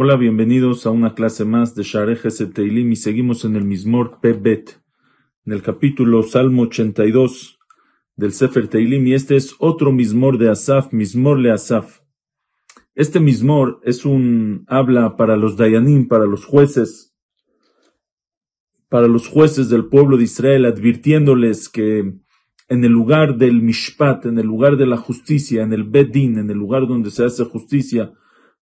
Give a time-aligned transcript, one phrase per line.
[0.00, 4.80] Hola, bienvenidos a una clase más de Sharejes Teilim y seguimos en el Mismor Pebet,
[5.44, 7.58] en el capítulo Salmo 82
[8.16, 12.00] del Sefer Teilim y este es otro Mismor de Asaf, Mismor le Asaf.
[12.94, 17.14] Este Mismor es un habla para los Dayanim, para los jueces,
[18.88, 22.14] para los jueces del pueblo de Israel, advirtiéndoles que
[22.68, 26.50] en el lugar del Mishpat, en el lugar de la justicia, en el Bedin, en
[26.50, 28.12] el lugar donde se hace justicia,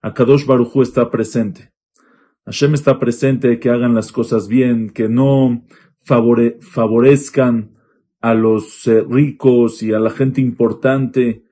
[0.00, 1.72] Akadosh Barujú está presente.
[2.44, 5.64] Hashem está presente, que hagan las cosas bien, que no
[6.04, 7.76] favorezcan
[8.20, 11.42] a los eh, ricos y a la gente importante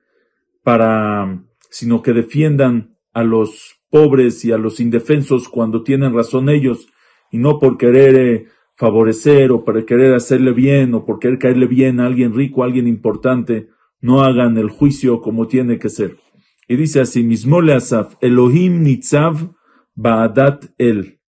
[0.63, 6.87] para, sino que defiendan a los pobres y a los indefensos cuando tienen razón ellos
[7.31, 11.67] y no por querer eh, favorecer o por querer hacerle bien o por querer caerle
[11.67, 13.69] bien a alguien rico, a alguien importante,
[14.01, 16.17] no hagan el juicio como tiene que ser.
[16.67, 19.53] Y dice así, mismo le asaf, Elohim nitzav
[19.95, 21.19] ba'adat el.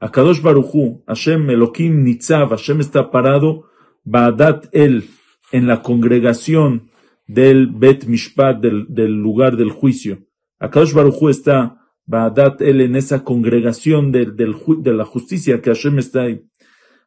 [0.00, 3.66] Akadosh Baruchu, Hashem Elohim nitzav, Hashem está parado,
[4.04, 5.04] ba'adat el,
[5.52, 6.90] en la congregación
[7.26, 10.18] del Bet Mishpat, del, del lugar del juicio.
[10.58, 15.98] Akadosh Baruchu está, ba'adat el, en esa congregación del, del, de la justicia que Hashem
[15.98, 16.44] está ahí.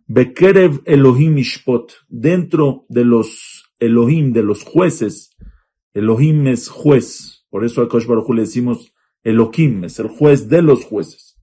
[0.08, 5.36] Bekerev Elohim Mishpot, dentro de los Elohim, de los jueces,
[5.94, 10.62] Elohim es juez, por eso a Kosh Baruj le decimos Elohim, es el juez de
[10.62, 11.38] los jueces.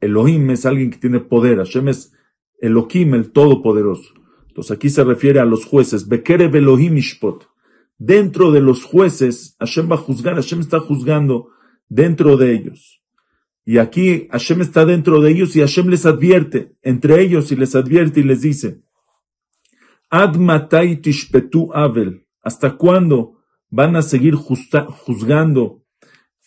[0.00, 2.14] Elohim es alguien que tiene poder, Hashem es
[2.58, 4.14] Elohim, el Todopoderoso.
[4.48, 6.08] Entonces aquí se refiere a los jueces.
[6.08, 7.48] Bekerev Elohim Ishpot.
[7.98, 11.50] Dentro de los jueces, Hashem va a juzgar, Hashem está juzgando
[11.88, 13.01] dentro de ellos.
[13.64, 17.74] Y aquí Hashem está dentro de ellos y Hashem les advierte, entre ellos y les
[17.74, 18.82] advierte y les dice,
[20.10, 20.36] Ad
[21.00, 21.70] tishpetu.
[22.42, 23.38] ¿Hasta cuándo
[23.70, 25.82] van a seguir juzgando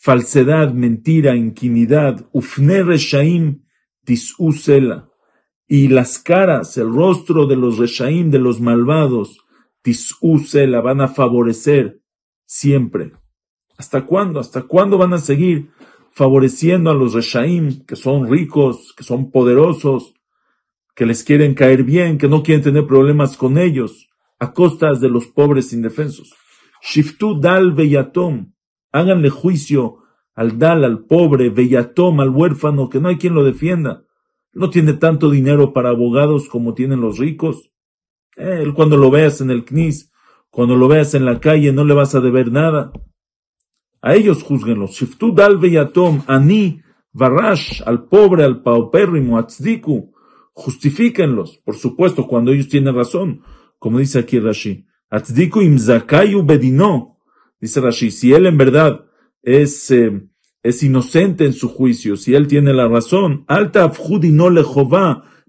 [0.05, 3.63] falsedad, mentira, inquinidad, ufne reshaim
[4.05, 5.09] tis'usela,
[5.67, 9.39] y las caras, el rostro de los reshaim, de los malvados,
[9.81, 12.01] tis'usela, van a favorecer
[12.45, 13.13] siempre.
[13.77, 14.39] ¿Hasta cuándo?
[14.39, 15.71] ¿Hasta cuándo van a seguir
[16.15, 20.13] favoreciendo a los reshaim, que son ricos, que son poderosos,
[20.95, 24.07] que les quieren caer bien, que no quieren tener problemas con ellos,
[24.39, 26.33] a costas de los pobres indefensos?
[26.81, 28.53] Shiftu dal veyatom.
[28.93, 29.97] Háganle juicio
[30.35, 34.05] al dal, al pobre, veyatom, al huérfano, que no hay quien lo defienda.
[34.53, 37.71] No tiene tanto dinero para abogados como tienen los ricos.
[38.37, 40.13] él cuando lo veas en el CNIS,
[40.49, 42.93] cuando lo veas en la calle, no le vas a deber nada.
[44.05, 44.91] A ellos juzguenlos.
[44.91, 46.79] Shiftu dal veyatom, ani,
[47.11, 50.13] varash, al pobre, al paupérrimo, atzdiku.
[50.53, 53.41] Justifíquenlos, por supuesto, cuando ellos tienen razón,
[53.79, 54.85] como dice aquí Rashi.
[55.09, 55.77] Atzdiku im
[56.45, 57.17] bedino.
[57.59, 59.05] Dice Rashi, si él en verdad
[59.41, 60.21] es, eh,
[60.61, 63.91] es inocente en su juicio, si él tiene la razón, alta
[64.31, 64.63] no le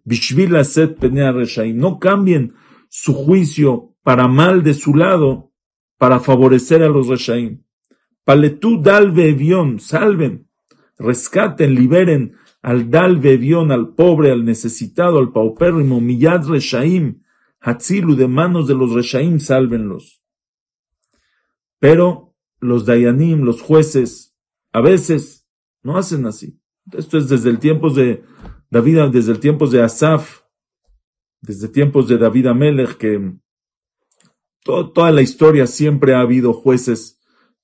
[0.03, 1.77] bishvil aset reshaim.
[1.77, 2.55] No cambien
[2.89, 5.53] su juicio para mal de su lado,
[5.99, 7.66] para favorecer a los reshaim.
[8.27, 10.49] Paletú dal bevión, salven,
[10.99, 17.23] rescaten, liberen al dal bevión, al pobre, al necesitado, al paupérrimo, millad reshaim,
[17.61, 20.25] Hatzilu de manos de los Reshaim, sálvenlos.
[21.79, 24.37] Pero los Dayanim, los jueces,
[24.73, 25.47] a veces
[25.85, 26.61] no hacen así.
[26.93, 28.25] Esto es desde el tiempo de
[28.71, 30.43] David, desde el tiempo de Asaf,
[31.41, 33.35] desde tiempos de David Amelech, que
[34.65, 37.16] toda la historia siempre ha habido jueces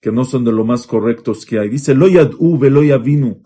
[0.02, 1.70] que no son de lo más correctos que hay.
[1.70, 3.42] Dice Loyad U, Vinu,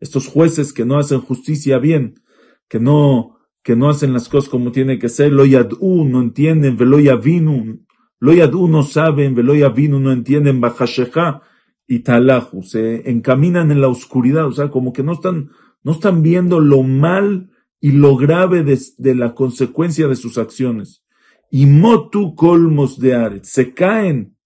[0.00, 2.20] estos jueces que no hacen justicia bien,
[2.68, 6.76] que no que no hacen las cosas como tiene que ser, lo yad'u no entienden,
[6.76, 7.84] velo yavinu,
[8.18, 11.42] lo yad'u no saben, velo yavinu no entienden, bajasheja
[11.86, 15.50] y talahu, se encaminan en la oscuridad, o sea, como que no están,
[15.82, 17.50] no están viendo lo mal
[17.80, 21.02] y lo grave de, la consecuencia de sus acciones.
[21.50, 24.36] Y motu colmos de aret, se caen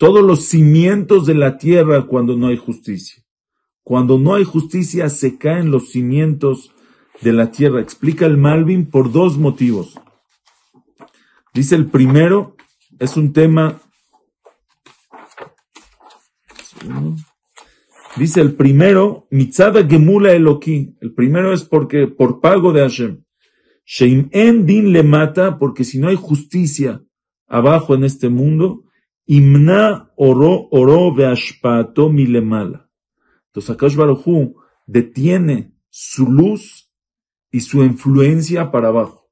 [0.00, 3.22] todos los cimientos de la tierra cuando no hay justicia.
[3.82, 6.72] Cuando no hay justicia se caen los cimientos
[7.20, 7.82] de la tierra.
[7.82, 10.00] Explica el Malvin por dos motivos.
[11.52, 12.56] Dice el primero,
[12.98, 13.82] es un tema.
[18.16, 20.96] Dice el primero, Mitzada Gemula Eloki.
[21.02, 23.22] El primero es porque, por pago de Hashem.
[23.84, 27.02] Sheim en din le mata, porque si no hay justicia
[27.46, 28.84] abajo en este mundo,
[29.30, 32.90] imna oro oro veashpato milemala.
[33.46, 34.56] Entonces Akash Baruchu
[34.88, 36.92] detiene su luz
[37.52, 39.30] y su influencia para abajo.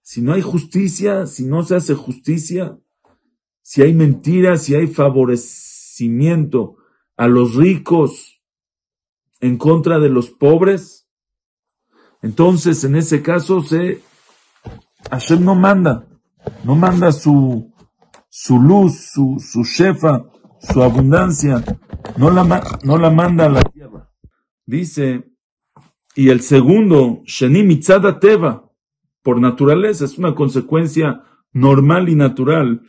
[0.00, 2.78] Si no hay justicia, si no se hace justicia,
[3.60, 6.78] si hay mentiras, si hay favorecimiento
[7.14, 8.40] a los ricos
[9.40, 11.10] en contra de los pobres,
[12.22, 14.00] entonces en ese caso se
[15.10, 16.06] Hashem no manda,
[16.64, 17.75] no manda su,
[18.38, 20.26] su luz, su, su shefa,
[20.60, 21.64] su abundancia,
[22.18, 22.44] no la,
[22.84, 24.12] no la manda a la tierra.
[24.66, 25.32] Dice,
[26.14, 28.70] y el segundo, Sheni Mitzada Teva,
[29.22, 31.22] por naturaleza, es una consecuencia
[31.54, 32.82] normal y natural.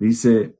[0.00, 0.58] Dice,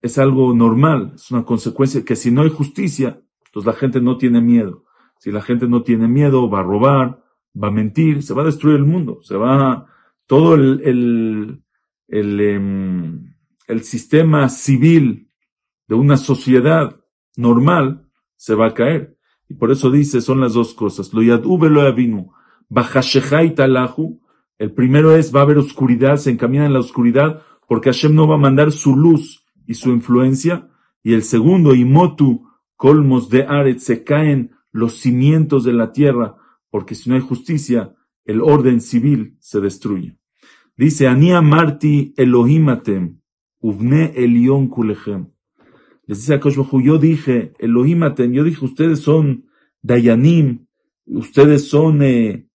[0.00, 4.16] es algo normal, es una consecuencia que si no hay justicia, entonces la gente no
[4.16, 4.83] tiene miedo.
[5.18, 7.22] Si la gente no tiene miedo, va a robar,
[7.60, 9.86] va a mentir, se va a destruir el mundo, se va
[10.26, 11.62] todo el, el,
[12.08, 13.34] el, em,
[13.66, 15.30] el sistema civil
[15.86, 16.96] de una sociedad
[17.36, 19.16] normal se va a caer.
[19.48, 21.12] Y por eso dice, son las dos cosas.
[21.12, 22.32] Lo yadube lo avinu.
[23.54, 24.20] talahu.
[24.58, 28.28] El primero es, va a haber oscuridad, se encamina en la oscuridad, porque Hashem no
[28.28, 30.68] va a mandar su luz y su influencia.
[31.02, 36.34] Y el segundo, imotu, colmos de Aret, se caen los cimientos de la tierra,
[36.68, 37.94] porque si no hay justicia,
[38.24, 40.18] el orden civil se destruye.
[40.76, 43.20] Dice, Ania Marti Elohimatem,
[43.60, 45.28] Uvne Elion Kulechem.
[46.06, 49.46] Les dice a Koshbahu, yo dije, Elohimatem, yo dije, ustedes son
[49.80, 50.66] Dayanim,
[51.06, 52.48] ustedes son, eh,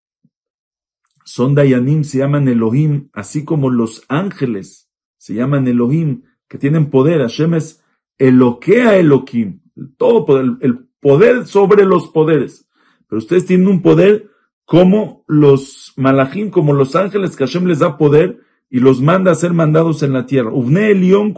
[1.24, 7.22] son Dayanim, se llaman Elohim, así como los ángeles se llaman Elohim, que tienen poder.
[7.22, 7.81] Hashem es
[8.18, 9.62] Eloquea Elohim,
[9.95, 12.68] todo poder, el poder sobre los poderes.
[13.07, 14.30] Pero ustedes tienen un poder
[14.66, 19.36] como los malachim, como los ángeles que Hashem les da poder y los manda a
[19.36, 20.54] ser mandados en la tierra.
[20.54, 21.34] Uvne Elión.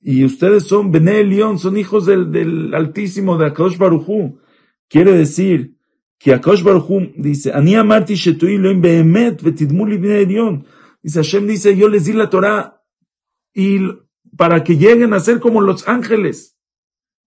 [0.00, 4.38] Y ustedes son Bene Elión, son hijos del, del Altísimo de Akadosh Baruchu.
[4.88, 5.76] Quiere decir
[6.18, 8.14] que Akadosh Baruchu dice, Ani amarti
[8.80, 9.42] behemet.
[11.02, 12.82] Dice Hashem dice, yo les di la Torah
[13.52, 13.78] y
[14.36, 16.57] para que lleguen a ser como los ángeles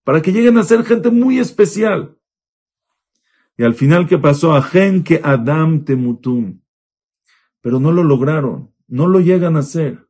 [0.04, 2.18] para que lleguen a ser gente muy especial.
[3.58, 4.54] Y al final, ¿qué pasó?
[4.54, 6.62] Ajen que Adam temutum.
[7.62, 10.08] Pero no lo lograron, no lo llegan a hacer.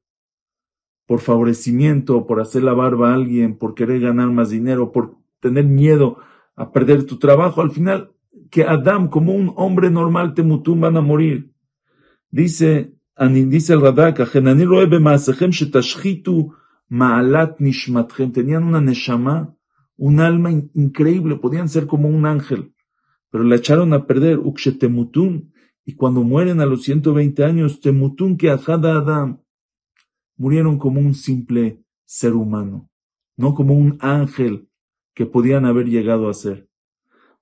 [1.05, 5.65] Por favorecimiento, por hacer la barba a alguien, por querer ganar más dinero, por tener
[5.65, 6.19] miedo
[6.55, 7.61] a perder tu trabajo.
[7.61, 8.13] Al final,
[8.49, 11.51] que Adam, como un hombre normal, temutum, van a morir.
[12.29, 14.21] Dice, dice el Radak,
[18.31, 19.55] tenían una neshama
[19.97, 22.73] un alma increíble, podían ser como un ángel,
[23.29, 25.53] pero la echaron a perder, Ukshetemutun,
[25.85, 29.41] y cuando mueren a los 120 años, Temutun que Ajada Adam,
[30.37, 32.89] murieron como un simple ser humano,
[33.37, 34.69] no como un ángel
[35.13, 36.69] que podían haber llegado a ser.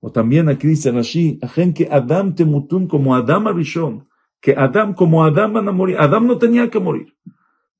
[0.00, 4.08] O también aquí dice Rashi, Ajen que Adam Temutun como Adam Arishon,
[4.40, 5.96] que Adam como Adam van a morir.
[5.98, 7.14] Adam no tenía que morir.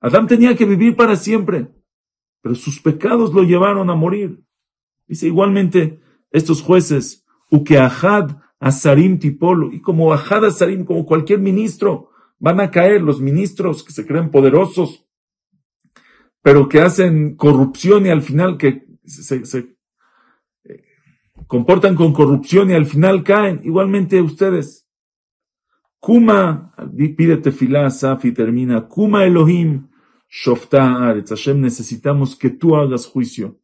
[0.01, 1.69] Adam tenía que vivir para siempre,
[2.43, 4.43] pero sus pecados lo llevaron a morir.
[5.11, 12.61] Dice igualmente estos jueces, Ukeahad Asarim Tipolo, y como Ahad Asarim, como cualquier ministro, van
[12.61, 15.05] a caer los ministros que se creen poderosos,
[16.43, 19.41] pero que hacen corrupción y al final que se,
[20.63, 20.83] eh,
[21.49, 23.63] comportan con corrupción y al final caen.
[23.65, 24.87] Igualmente ustedes.
[25.99, 26.73] Kuma,
[27.17, 29.89] pide tefilá, Safi termina, Kuma Elohim,
[30.29, 30.85] Shofta
[31.29, 33.61] Hashem, necesitamos que tú hagas juicio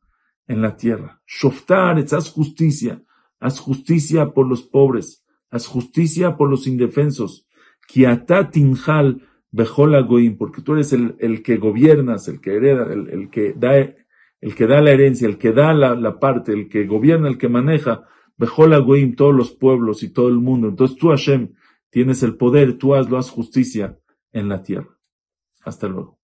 [0.46, 1.20] en la tierra.
[1.26, 3.02] Shoftar, haz justicia,
[3.40, 7.46] haz justicia por los pobres, haz justicia por los indefensos.
[7.88, 13.30] Kiatatinjal bejola goim, porque tú eres el, el, que gobiernas, el que hereda, el, el,
[13.30, 16.86] que da, el que da la herencia, el que da la, la parte, el que
[16.86, 18.04] gobierna, el que maneja,
[18.36, 20.68] bejola goim, todos los pueblos y todo el mundo.
[20.68, 21.54] Entonces tú, Hashem,
[21.90, 23.98] tienes el poder, tú hazlo, haz justicia
[24.32, 24.98] en la tierra.
[25.62, 26.18] Hasta luego.